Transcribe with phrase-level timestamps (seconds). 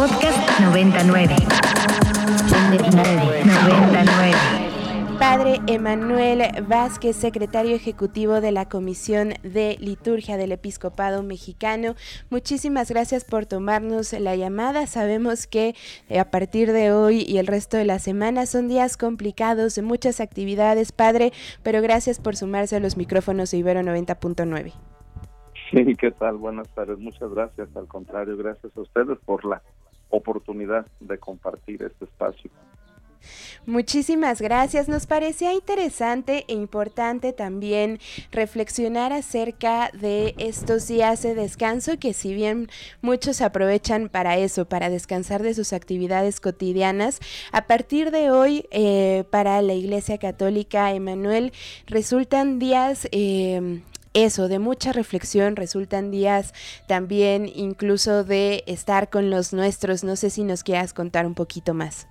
[0.00, 1.34] Podcast 99.
[2.70, 4.32] 99.
[5.18, 11.96] Padre Emanuel Vázquez, secretario ejecutivo de la Comisión de Liturgia del Episcopado Mexicano.
[12.30, 14.86] Muchísimas gracias por tomarnos la llamada.
[14.86, 15.74] Sabemos que
[16.08, 19.82] eh, a partir de hoy y el resto de la semana son días complicados de
[19.82, 24.72] muchas actividades, Padre, pero gracias por sumarse a los micrófonos de Ibero 90.9.
[25.70, 26.38] Sí, ¿qué tal?
[26.38, 26.98] Buenas tardes.
[26.98, 27.68] Muchas gracias.
[27.76, 29.60] Al contrario, gracias a ustedes por la
[30.10, 32.50] oportunidad de compartir este espacio.
[33.66, 34.88] Muchísimas gracias.
[34.88, 37.98] Nos parecía interesante e importante también
[38.32, 42.68] reflexionar acerca de estos días de descanso que si bien
[43.02, 47.20] muchos aprovechan para eso, para descansar de sus actividades cotidianas,
[47.52, 51.52] a partir de hoy eh, para la Iglesia Católica Emanuel
[51.86, 53.08] resultan días...
[53.12, 53.82] Eh,
[54.12, 56.52] eso, de mucha reflexión, resultan días
[56.88, 60.02] también incluso de estar con los nuestros.
[60.04, 62.08] No sé si nos quieras contar un poquito más.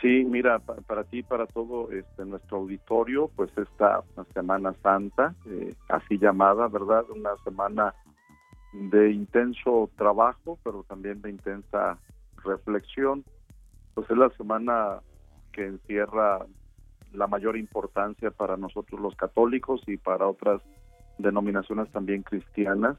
[0.00, 4.02] Sí, mira, para, ti, para todo este, nuestro auditorio, pues esta
[4.34, 7.04] Semana Santa, eh, así llamada, ¿verdad?
[7.10, 7.94] Una semana
[8.72, 11.98] de intenso trabajo, pero también de intensa
[12.44, 13.24] reflexión.
[13.94, 15.00] Pues es la semana
[15.52, 16.44] que encierra
[17.12, 20.60] la mayor importancia para nosotros los católicos y para otras
[21.18, 22.96] denominaciones también cristianas,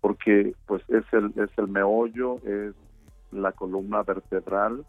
[0.00, 2.74] porque pues es el, es el meollo, es
[3.32, 4.84] la columna vertebral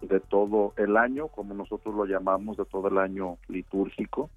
[0.00, 4.30] de todo el año, como nosotros lo llamamos, de todo el año litúrgico,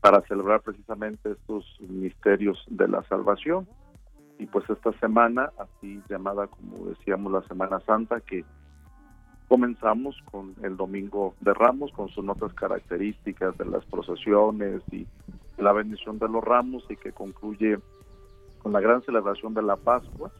[0.00, 3.68] para celebrar precisamente estos misterios de la salvación.
[4.38, 8.44] Y pues esta semana, así llamada como decíamos la Semana Santa, que
[9.48, 15.06] comenzamos con el Domingo de Ramos, con sus notas características de las procesiones y
[15.58, 17.78] la bendición de los ramos y que concluye
[18.62, 20.30] con la gran celebración de la Pascua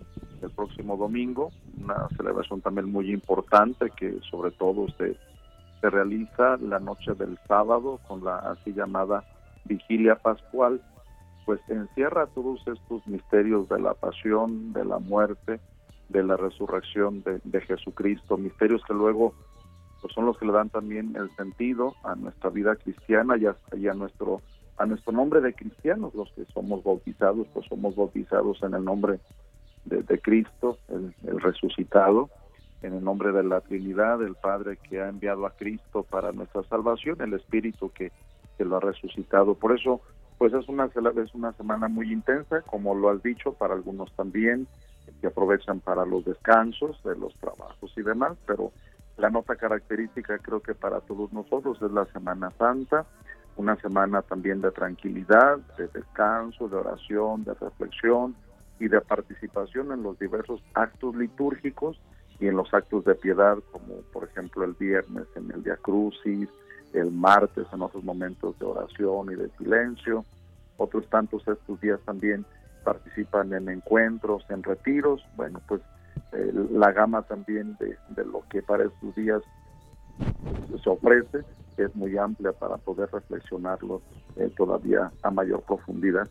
[0.43, 5.17] el próximo domingo, una celebración también muy importante que sobre todo se,
[5.81, 9.25] se realiza la noche del sábado con la así llamada
[9.65, 10.81] vigilia pascual,
[11.47, 15.61] pues encierra todos estos misterios de la pasión, de la muerte,
[16.09, 19.35] de la resurrección de, Jesucristo, misterios que luego
[20.01, 23.57] pues son los que le dan también el sentido a nuestra vida cristiana y a,
[23.77, 24.41] y a nuestro
[24.77, 29.21] a nuestro nombre de cristianos, los que somos bautizados, pues somos bautizados en el nombre
[29.85, 32.31] de, Cristo, el, resucitado,
[32.83, 36.63] en el nombre de la Trinidad, el Padre que ha enviado a Cristo para nuestra
[36.65, 38.13] salvación, el Espíritu que,
[38.57, 39.55] que lo ha resucitado.
[39.55, 40.01] Por eso,
[40.39, 44.67] pues es una, es una semana muy intensa, como lo has dicho, para algunos también,
[45.21, 48.73] que aprovechan para los descansos de los trabajos y demás, pero
[49.17, 53.07] la nota característica creo que para todos nosotros es la Semana Santa,
[53.57, 58.35] una semana también de tranquilidad, de descanso, de oración, de reflexión,
[58.83, 62.01] y de participación en los diversos actos litúrgicos
[62.41, 66.49] y en los actos de piedad, como por ejemplo el viernes en el Día Crucis,
[66.93, 70.25] el martes en otros momentos de oración y de silencio.
[70.79, 72.45] Otros tantos estos días también
[72.83, 75.25] participan en encuentros, en retiros.
[75.37, 75.81] Bueno, pues
[76.33, 79.43] eh, la gama también de, lo que para estos días
[80.83, 81.45] se ofrece
[81.77, 84.03] es muy amplia para poder reflexionarlo
[84.37, 86.29] eh, todavía a mayor profundidad.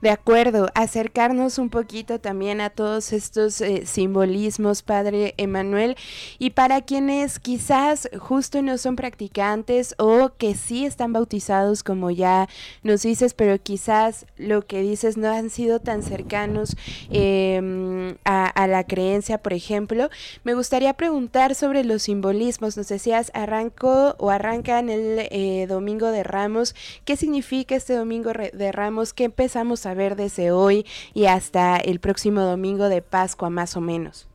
[0.00, 5.96] De acuerdo, acercarnos un poquito también a todos estos eh, simbolismos, Padre Emanuel,
[6.38, 12.48] y para quienes quizás justo no son practicantes o que sí están bautizados, como ya
[12.84, 16.76] nos dices, pero quizás lo que dices no han sido tan cercanos
[17.10, 20.10] em, a, la creencia, por ejemplo,
[20.44, 22.76] me gustaría preguntar sobre los simbolismos.
[22.76, 26.76] Nos decías, arrancó o arranca en el eh, Domingo de Ramos.
[27.04, 29.12] ¿Qué significa este Domingo de Ramos?
[29.12, 33.80] ¿Qué empezamos a ver desde hoy y hasta el próximo domingo de Pascua más o
[33.80, 34.28] menos?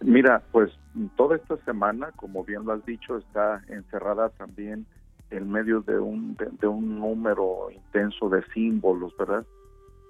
[0.00, 0.72] Mira, pues
[1.16, 4.86] toda esta semana, como bien lo has dicho, está encerrada también
[5.30, 9.46] en medio de un, de, un número intenso de símbolos, ¿verdad?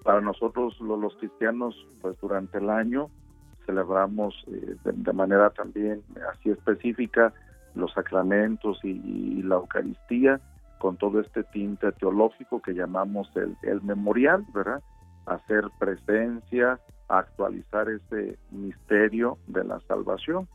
[0.03, 3.09] Para nosotros los, cristianos, pues durante el año
[3.67, 6.03] celebramos eh, de, manera también
[6.33, 7.33] así específica
[7.75, 10.41] los sacramentos y la Eucaristía,
[10.83, 14.83] con todo este tinte teológico que llamamos el, el memorial, ¿verdad?
[15.27, 20.49] Hacer presencia, actualizar ese misterio de la salvación.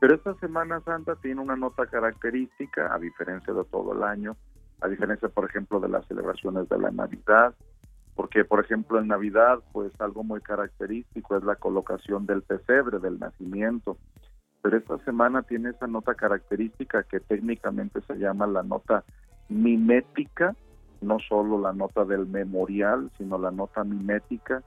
[0.00, 4.34] Pero esta Semana Santa tiene una nota característica, a diferencia de todo el año,
[4.80, 7.54] a diferencia, por ejemplo, de las celebraciones de la Navidad,
[8.14, 13.18] porque, por ejemplo, en Navidad, pues algo muy característico es la colocación del pesebre, del
[13.18, 13.98] nacimiento.
[14.62, 19.04] Pero esta semana tiene esa nota característica que técnicamente se llama la nota
[19.48, 20.54] mimética,
[21.00, 24.62] no solo la nota del memorial, sino la nota mimética,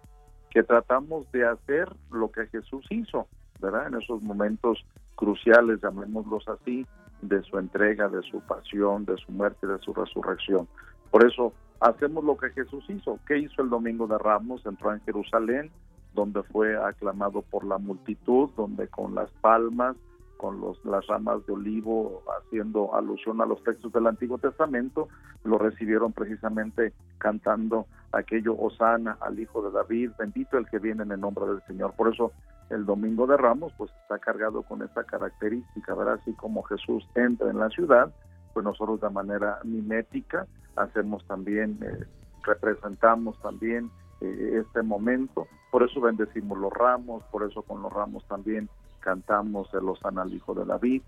[0.50, 3.28] que tratamos de hacer lo que Jesús hizo.
[3.60, 3.88] ¿verdad?
[3.88, 4.86] En esos momentos
[5.16, 6.86] cruciales, llamémoslos así,
[7.22, 10.68] de su entrega, de su pasión, de su muerte, de su resurrección.
[11.12, 13.20] Por eso hacemos lo que Jesús hizo.
[13.28, 14.66] ¿Qué hizo el domingo de Ramos?
[14.66, 15.72] Entró en Jerusalén,
[16.14, 19.96] donde fue aclamado por la multitud, donde con las palmas,
[20.40, 25.10] con los, las ramas de olivo, haciendo alusión a los textos del Antiguo Testamento,
[25.44, 31.12] lo recibieron precisamente cantando aquello, Osana al Hijo de David, bendito el que viene en
[31.12, 31.92] el nombre del Señor.
[31.92, 32.32] Por eso
[32.70, 36.20] el Domingo de Ramos pues está cargado con esta característica, ¿verdad?
[36.22, 38.10] Así como Jesús entra en la ciudad,
[38.54, 40.48] pues nosotros de manera mimética
[40.78, 42.06] hacemos también, eh,
[42.44, 43.92] representamos también
[44.22, 48.70] eh, este momento, por eso bendecimos los ramos, por eso con los ramos también
[49.00, 51.02] cantamos el Osana al Hijo de David.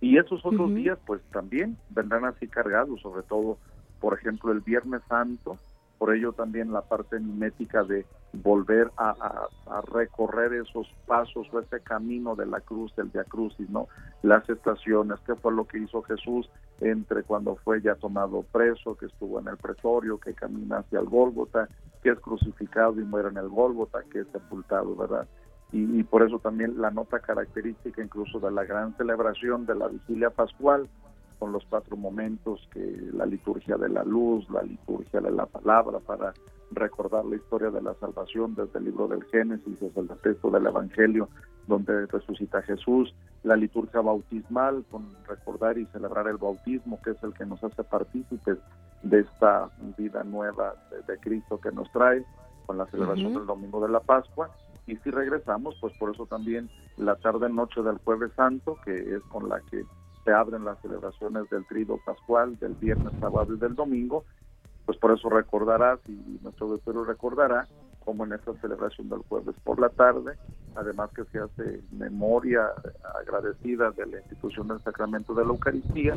[0.00, 3.58] Y esos otros días, pues también vendrán así cargados, sobre todo,
[4.00, 5.58] por ejemplo, el Viernes Santo,
[5.98, 9.48] por ello también la parte mimética de volver a,
[9.92, 13.88] recorrer esos pasos o ese camino de la cruz, del Via Crucis, ¿no?
[14.22, 16.48] Las estaciones, qué fue lo que hizo Jesús
[16.80, 21.06] entre cuando fue ya tomado preso, que estuvo en el pretorio, que camina hacia el
[21.06, 21.68] Gólgota,
[22.02, 25.26] que es crucificado y muere en el Gólgota, que es sepultado, ¿verdad?
[25.70, 30.30] Y, por eso también la nota característica incluso de la gran celebración de la vigilia
[30.30, 30.88] pascual
[31.38, 35.98] con los cuatro momentos que la liturgia de la luz, la liturgia de la palabra
[36.00, 36.32] para
[36.70, 40.66] recordar la historia de la salvación desde el libro del Génesis desde el texto del
[40.66, 41.28] Evangelio
[41.66, 47.34] donde resucita Jesús, la liturgia bautismal con recordar y celebrar el bautismo que es el
[47.34, 48.56] que nos hace partícipes
[49.02, 49.68] de esta
[49.98, 50.74] vida nueva
[51.06, 52.24] de, Cristo que nos trae
[52.66, 54.50] con la celebración del domingo de la Pascua
[54.88, 59.48] y si regresamos, pues por eso también la tarde-noche del Jueves Santo, que es con
[59.48, 59.84] la que
[60.24, 64.24] se abren las celebraciones del Trido Pascual, del viernes, sábado y del domingo,
[64.86, 67.68] pues por eso recordarás y nuestro doctor recordará
[68.02, 70.38] como en esta celebración del jueves por la tarde,
[70.74, 72.72] además que se hace memoria
[73.20, 76.14] agradecida de la institución del sacramento de la Eucaristía,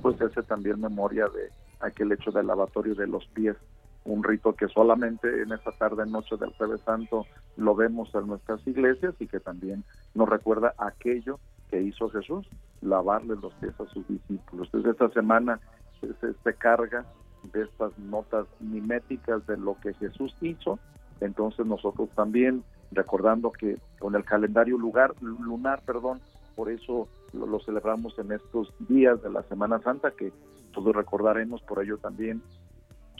[0.00, 1.50] pues se hace también memoria de
[1.80, 3.56] aquel hecho del lavatorio de los pies
[4.04, 8.66] un rito que solamente en esta tarde noche del jueves santo lo vemos en nuestras
[8.66, 9.84] iglesias y que también
[10.14, 11.40] nos recuerda aquello
[11.70, 12.46] que hizo Jesús,
[12.82, 14.68] lavarle los pies a sus discípulos.
[14.68, 15.58] Entonces esta semana
[16.00, 17.04] se, carga
[17.52, 20.78] de estas notas miméticas de lo que Jesús hizo,
[21.20, 22.62] entonces nosotros también
[22.92, 26.20] recordando que con el calendario lugar, lunar, perdón,
[26.54, 30.32] por eso lo, celebramos en estos días de la Semana Santa, que
[30.72, 32.42] todos recordaremos por ello también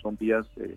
[0.05, 0.77] son días eh,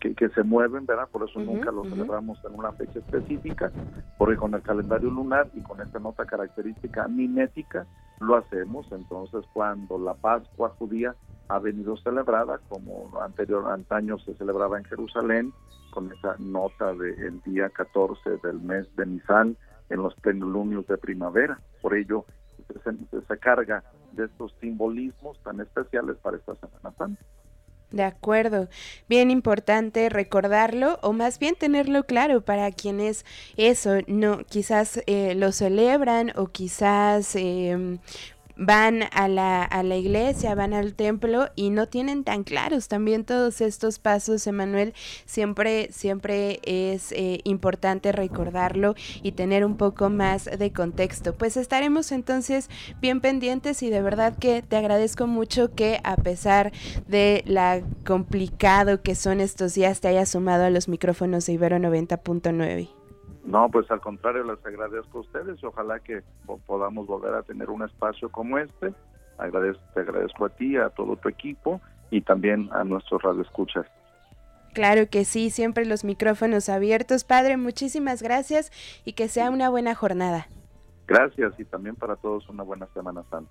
[0.00, 1.08] que, se mueven, ¿verdad?
[1.10, 3.70] Por eso nunca los celebramos en una fecha específica,
[4.18, 7.86] porque con el calendario lunar y con esta nota característica mimética
[8.20, 8.90] lo hacemos.
[8.90, 11.14] Entonces, cuando la Pascua judía
[11.48, 15.52] ha venido celebrada, como anterior antaño se celebraba en Jerusalén,
[15.90, 19.56] con esa nota del día 14 del mes de Nisan
[19.88, 21.60] en los plenilunios de primavera.
[21.80, 22.24] Por ello,
[22.82, 27.22] se, se carga de estos simbolismos tan especiales para esta Semana Santa.
[27.96, 28.68] De acuerdo,
[29.08, 33.24] bien importante recordarlo o más bien tenerlo claro para quienes
[33.56, 37.98] eso no quizás eh, lo celebran o quizás em,
[38.56, 43.24] van a la, a la iglesia, van al templo y no tienen tan claros también
[43.24, 44.94] todos estos pasos, Emanuel.
[45.24, 51.34] Siempre, siempre es eh, importante recordarlo y tener un poco más de contexto.
[51.34, 52.70] Pues estaremos entonces
[53.00, 56.72] bien pendientes y de verdad que te agradezco mucho que a pesar
[57.06, 61.76] de la complicado que son estos días te hayas sumado a los micrófonos de Ibero
[61.78, 63.05] 90.9.
[63.44, 66.22] No, pues al contrario, les agradezco a ustedes y ojalá que
[66.66, 68.92] podamos volver a tener un espacio como este.
[69.38, 71.80] Agradezco, te agradezco a ti, a todo tu equipo
[72.10, 73.86] y también a nuestros radioescuchas.
[74.72, 77.24] Claro que sí, siempre los micrófonos abiertos.
[77.24, 78.70] Padre, muchísimas gracias
[79.04, 80.48] y que sea una buena jornada.
[81.06, 83.50] Gracias y también para todos una buena Semana Santa.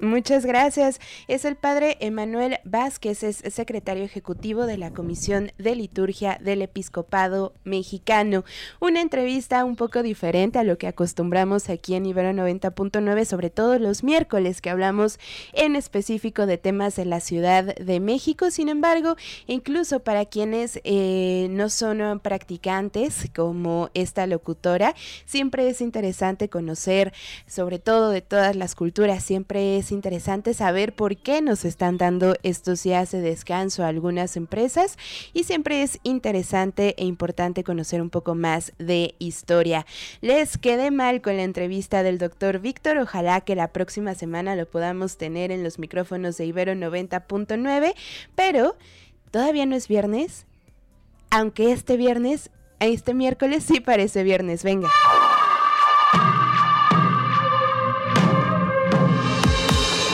[0.00, 0.98] Muchas gracias.
[1.28, 7.52] Es el padre Emanuel Vázquez, es secretario ejecutivo de la Comisión de Liturgia del Episcopado
[7.64, 8.42] Mexicano.
[8.80, 13.78] Una entrevista un poco diferente a lo que acostumbramos aquí en Ibero 90.9, sobre todo
[13.78, 15.18] los miércoles que hablamos
[15.52, 18.50] en específico de temas de la Ciudad de México.
[18.50, 19.16] Sin embargo,
[19.48, 24.94] incluso para quienes eh, no son practicantes como esta locutora,
[25.26, 27.12] siempre es interesante conocer
[27.46, 32.36] sobre todo de todas las culturas, siempre es interesante saber por qué nos están dando
[32.44, 34.96] estos días de descanso a algunas empresas
[35.32, 39.86] y siempre es interesante e importante conocer un poco más de historia.
[40.20, 44.70] Les quedé mal con la entrevista del doctor Víctor, ojalá que la próxima semana lo
[44.70, 47.94] podamos tener en los micrófonos de Ibero 90.9,
[48.36, 48.76] pero
[49.32, 50.46] todavía no es viernes,
[51.30, 54.88] aunque este viernes, este miércoles sí parece viernes, venga.